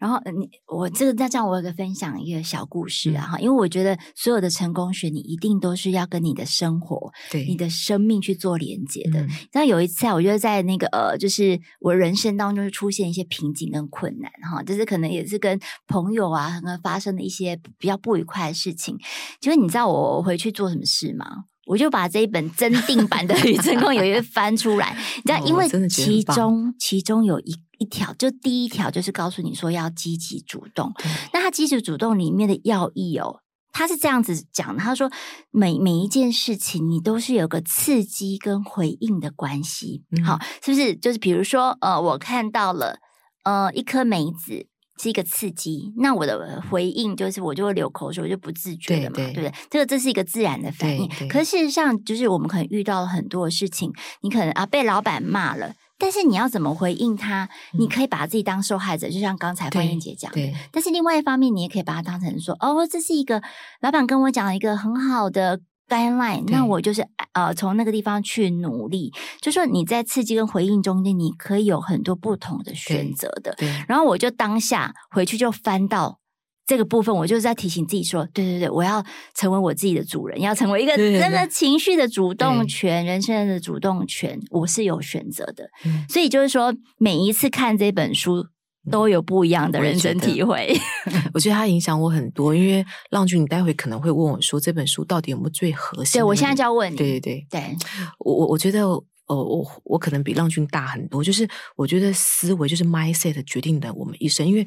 [0.00, 9.24] 然后你我这个再这样，我有个分享一个小故事啊哈，因为我觉得所有的成功学，你一定都是要跟你的生活、对你的生命去做连接的。
[9.52, 18.98] 那、嗯、有一次啊，我觉得在那个呃，就是我人生当中出现一些瓶颈跟困难哈，就是可能也是跟朋友啊可能发生的一些比较不愉快的事情。
[19.40, 21.44] 就是你知道我回去做什么事吗？
[21.70, 30.92] 我就把这一本增订版的《与成功有约》 翻出来，你知道，因为其中其中有一一条，就第一条就是告诉你说要积极主动。
[31.32, 33.38] 那他积极主动里面的要义哦，
[33.70, 35.08] 他是这样子讲的，他说
[35.52, 40.96] 每每一件事情你都是有个刺激跟回应的关系，好，是不是？
[40.96, 42.98] 就是比如说，呃，我看到了
[43.44, 44.66] 呃一颗梅子。
[45.00, 49.54] 是一个刺激，那我的回应就是我就会流口水，我就不自觉的嘛，对，对，对不对？
[49.70, 51.08] 这个这是一个自然的反应。
[51.28, 57.48] 可事实上，就是我们可能遇到了很多的事情，你可能啊被老板骂了，但是你要怎么回应他？
[57.72, 60.34] 你可以把自己当受害者，嗯、就像刚才欢燕姐讲的。
[60.34, 63.42] 对，但是另外一方面，你也可以把它当成说，哦，这是一个
[63.80, 65.60] 老板跟我讲了一个很好的。
[65.90, 69.12] guideline，那我就是呃，从那个地方去努力。
[69.40, 73.54] 就说你在刺激跟回应中间，你可以有很多不同的选择的。
[73.58, 73.68] 对。
[73.88, 76.20] 然后我就当下回去就翻到
[76.64, 85.68] 这个部分，我就是在提醒自己说：对对对，我要成为我自己的主人，要成为一个真的情绪的主动权、人生的主动权，我是有选择的。
[86.08, 88.46] 所以就是说，每一次看这本书。
[88.90, 90.74] 都有不一样的人生体会，
[91.34, 92.54] 我觉，得它影响我很多。
[92.54, 96.20] 因为浪君，你待会可能会问我说，这本书到底有没有最核心？
[96.20, 96.96] 对，我现在就要问你。
[96.96, 97.76] 对对对，对
[98.18, 101.22] 我我我觉得，呃，我我可能比浪君大很多。
[101.22, 104.66] 就是我觉得思维就是 mindset 决定的我们一生，因为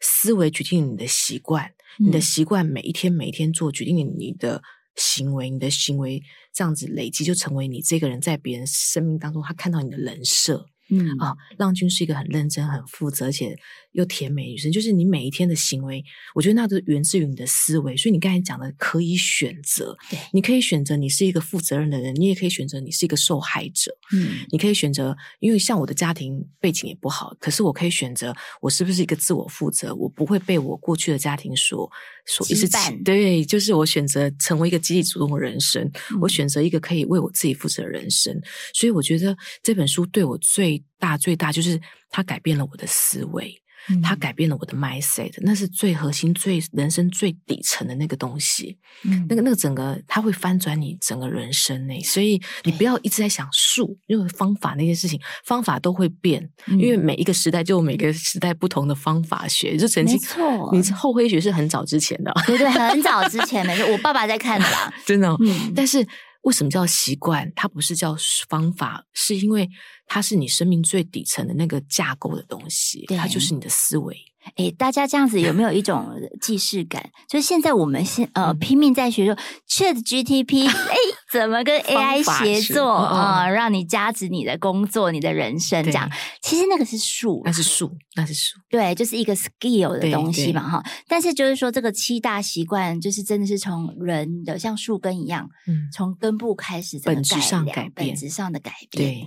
[0.00, 4.62] 思维决定你的习惯，你的习惯每一天每一天做，决定你的
[4.96, 6.22] 行为，你的行为
[6.54, 10.66] 这样子累积，就成为你这个人在别人生命当中他看到你的人设。
[10.94, 13.56] 嗯啊、哦，浪君是一个很认真、很负责，而且
[13.92, 14.70] 又甜美女生。
[14.70, 17.96] 就是你每一天的行为，我觉得那都源自于你的思维。
[17.96, 23.96] 所以你刚才讲的可以选择，对，你可以选择你是一个负责任的人，你也可以选择你是一个受害者。
[24.12, 29.94] 嗯，你可以选择，因为像我的家庭背景也不好，可是我可以选择，我是不是一个自我负责？
[29.94, 31.90] 我不会被我过去的家庭所
[32.26, 32.68] 所一直
[33.04, 38.38] 对，就是我选择成为一个积极主动的人生，嗯、我选择一个可以为我自己负责的人生。
[38.74, 43.54] 所以我觉得这本书对我最大最大就是它改变了我的思维，
[44.02, 48.78] 它改变了我的 mindset，那是最核心、最人生最底层的那个东西。
[49.02, 52.00] 嗯，那个那个整个它会翻转你整个人生呢。
[52.00, 59.76] 所以你不要一直在想术，因为方法那些事情，方法都会变，因为每一个时代就有每个时代不同的方法学。
[59.76, 65.28] 就曾经，没错，你后黑学是很早之前的，对对，很 早之前的，我爸爸在看的啦，真的。
[65.40, 66.06] 嗯，但是。
[66.42, 67.48] 为什么叫习惯？
[67.54, 68.16] 它不是叫
[68.48, 69.70] 方法，是因为
[70.12, 74.14] 它是你生命最底层的那个架构的东西，它就是你的思维。
[74.56, 77.10] 哎，大家这样子有没有一种 既视感？
[77.26, 79.34] 就是现在我们现呃拼命在学说
[79.66, 80.96] Chat GTP， 哎，
[81.32, 86.10] 怎么跟 AI 协作啊，让你加值你的工作、你的人生这样？
[86.42, 88.58] 其实那个是术，那是术，那是术。
[88.68, 90.82] 对，就是一个 skill 的东西嘛，哈。
[91.08, 99.08] 但是就是说，这个七大习惯，就是真的是从人的像树根一样，嗯，从根部开始，本质上改变，本质上的改变。
[99.08, 99.26] 对。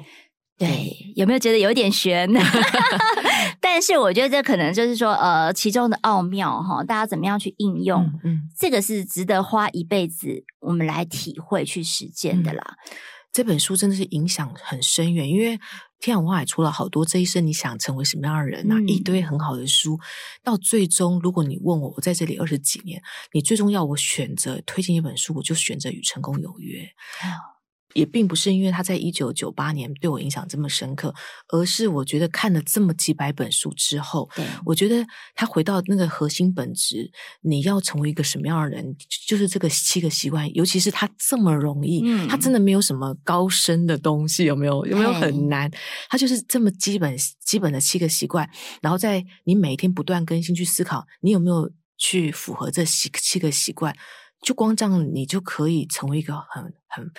[0.57, 2.39] 对，有没有觉得有点悬呢？
[3.59, 8.03] 但是我觉得这可能就是说，呃，其中的奥妙哈，大家怎么样去应用？
[8.03, 12.63] 嗯，嗯，这个是值得花一辈子我们来体会、去实践的啦。
[12.89, 12.97] 嗯，
[13.33, 15.59] 这本书真的是影响很深远，因为
[15.99, 19.99] 天涯文化也出了好多这一生你想成为什么样的人啊，嗯，一堆很好的书。
[20.41, 23.01] 到最终，如果你问我，我在这里二十几年，
[23.33, 26.79] 你最终要我选择推荐一本书，我就选择《与成功有约》。
[27.25, 27.31] 嗯
[27.95, 31.11] 也并不是因为他在一九九八年对我影响这么深刻，
[31.47, 34.29] 而是我觉得看了这么几百本书之后，
[34.63, 35.03] 我觉得
[35.33, 37.09] 他回到那个核心本质，
[37.41, 38.95] 你要成为一个什么样的人，
[39.27, 44.75] 就是这个七个习惯，尤其是他这么容易，嗯，他真的没有什么高深的东西，有没有？
[44.85, 45.71] 有没有很难？
[46.09, 48.47] 他就是这么基本基本的七个习惯，
[48.81, 53.95] 然后在你每天不断更新去思考，你有没有去符合这七七个习惯，
[54.41, 57.11] 就光这样，你就可以成为一个很很。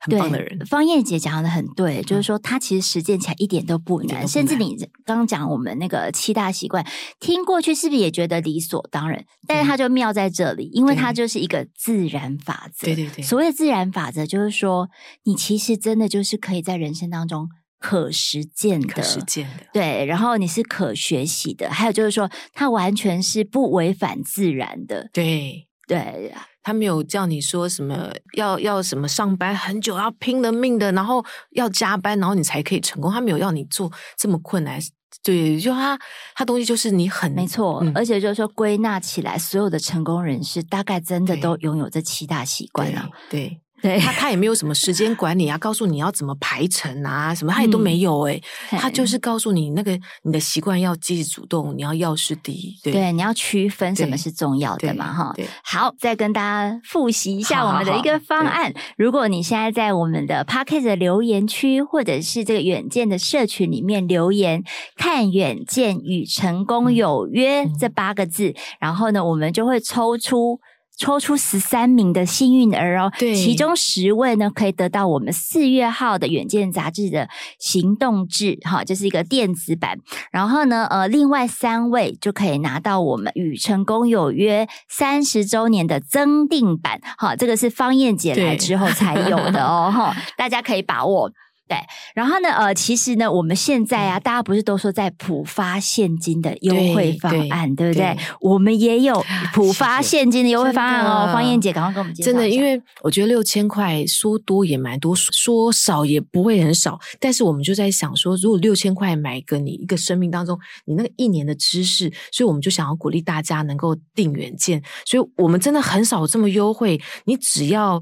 [0.00, 6.86] 很棒的人，方燕姐讲的很对，嗯、就是说她其实实践起来一点都不难，甚至你刚刚讲我们那个七大习惯，
[7.20, 9.24] 听过去是不是也觉得理所当然？
[9.46, 12.84] 但是它就妙在这里，因为它就是一个自然法则。
[12.84, 14.90] 对对对，所谓的自然法则，就是说
[15.22, 26.34] 你其实真的就是可以在人生当中可实践的，可实践的，对，然后你是可学习的，还有就是说它完全是不违反自然的，对对。
[26.64, 33.12] 他没有叫你说什么要要什么上班很久要拼了命的，然后要加班，然后你才可以成功。
[33.12, 34.80] 他没有要你做这么困难，
[35.22, 35.96] 对，就他
[36.34, 43.08] 他东西就是你很没错，嗯、而且就是说归纳起来，所有的成功人士大概真的都拥有这七大习惯啊。
[43.30, 43.40] 对。
[43.48, 55.36] 对对，他他也没有什么时间管理啊，告诉你要怎么排程啊，什么他也都没有哎、欸，嗯、他就是告诉你那个你的习惯要积极主动，你要要事第一，对，对你要区分什么是重要的嘛哈。
[55.62, 58.72] 好，再跟大家复习一下我们的一个方案。
[58.96, 64.64] 如果你现在在我们的 Podcast 的留言区，或者是这个远见的社群里面留言，
[64.96, 70.58] 看远见与成功有约、嗯、这八个字，然后呢，我们就会抽出。
[70.96, 77.28] 抽出十三名的幸运儿哦，对，其中十位呢可以得到我们四月号的《远见》杂志的
[77.58, 79.98] 行动志，哈，就是一个电子版。
[80.30, 91.30] 然后呢，呃，另外三位就可以拿到我们《与成功有约》三十周年的增订版，哈，这个是方燕姐来之后才有的哦，哈， 大家可以把握。
[91.66, 91.78] 对，
[92.14, 98.14] 然后呢，呃，其实呢，我们现在啊，大家不是都说在普发现金的优惠方案，对，不对？
[98.14, 101.32] 对，我们也有普发现金的优惠方案哦。
[101.32, 102.30] 方燕姐，赶快跟我们介绍。
[102.30, 106.98] 真的，因为我觉得六千块说多也蛮多，说少也不会很少。
[107.18, 114.82] 但是我们就在想说，如果六千块买个你一个生命当中你那个一年的知识，所以我们就想要鼓励大家能够订远见。
[115.06, 117.98] 所以我们真的很少这么优惠，你只要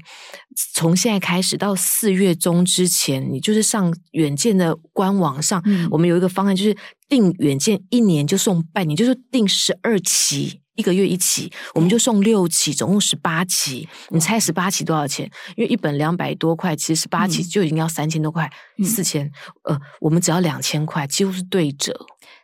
[0.73, 6.75] 从现在开始到四月中之前，你就是上远见的官网上，嗯、我们有一个方案，就是
[7.07, 13.87] 订远见一年就送半年，就是订十二期，一个月一期，我们就送六期，总共十八期。
[14.09, 15.29] 你猜十八期多少钱？
[15.55, 18.51] 因为一本两百多块，其实十八期就已经要三千多块，
[18.83, 19.25] 四千、
[19.63, 19.75] 嗯。
[19.75, 21.93] 呃，我们只要两千块，几乎是对折。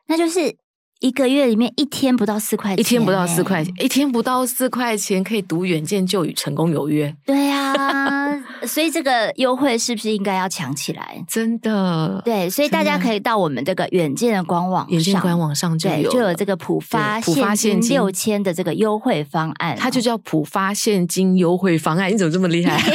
[0.08, 0.58] 那就是。
[1.00, 7.16] 一个月里面一天不到四块钱，一天不到四块钱，一天不到四块钱可以读远见就与成功有约。
[7.26, 8.38] 对啊，
[8.68, 11.24] 所以这个优惠是不是应该要抢起来？
[11.26, 22.12] 真的，对，所以大家可以到我们这个远见的官网，远见官网上就有，就有这个普发普发现金六千的这个优惠方案，它就叫普发现金优惠方案。
[22.12, 22.78] 你怎么这么厉害？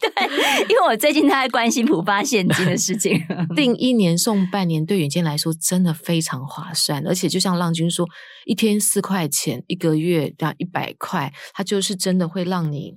[0.00, 3.20] 对，因为我最近在关心普发现金的事情，
[3.54, 7.01] 订一年送半年，对远见来说真的非常划算。
[7.06, 8.08] 而且就像浪君说，
[8.46, 12.94] 一天四块钱，一个月要一百块，它就是真的会让你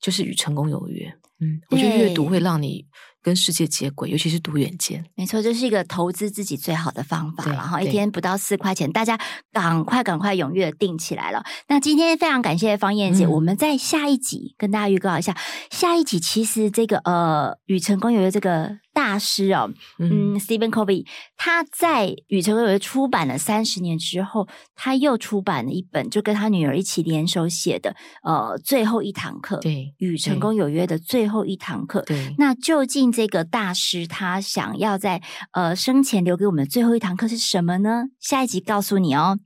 [0.00, 1.12] 就是与成功有约。
[1.40, 2.86] 嗯，我觉得阅读会让你。
[3.22, 7.44] 跟世界接轨，尤其是读远见，没错，这是一个投资自己最好的方法。
[7.50, 9.18] 然后一天不到四块钱，大家
[9.50, 11.42] 赶快赶快踊跃的订起来了。
[11.66, 15.36] 那今天非常感谢方燕姐，嗯、我们在下一集跟大家预告一下，
[15.72, 18.78] 下一集其实这个呃与成功有约这个。
[18.96, 21.04] 大师哦，嗯，Stephen Covey，
[21.36, 32.00] 他在《与成功有约》出版了三十年之后，他又出版了一本，就跟他女儿一起联手写的，呃，最后一堂课，对，《与成功有约》的最后一堂课。
[32.06, 35.20] 对，那究竟这个大师他想要在
[35.52, 38.04] 呃生前留给我们的最后一堂课是什么呢？
[38.18, 39.38] 下一集告诉你哦，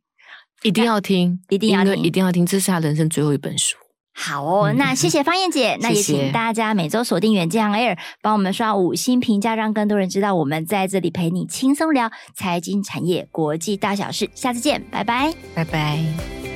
[0.63, 3.77] 一定要听，一定要听，一定要听，这是他人生最后一本书。
[4.23, 14.29] 好哦，那谢谢方燕姐，那也请大家每周锁定远见 Air，帮我们刷五星评价，让更多人知道我们在这里陪你轻松聊财经产业国际大小事。
[14.35, 16.50] 下次见，拜拜，拜拜。